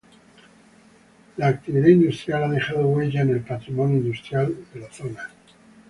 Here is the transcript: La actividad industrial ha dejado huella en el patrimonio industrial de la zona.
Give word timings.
La 1.37 1.47
actividad 1.49 1.85
industrial 1.89 2.45
ha 2.45 2.47
dejado 2.47 2.87
huella 2.87 3.21
en 3.21 3.29
el 3.29 3.41
patrimonio 3.41 3.97
industrial 3.97 4.51
de 4.73 4.79
la 4.79 4.91
zona. 4.91 5.29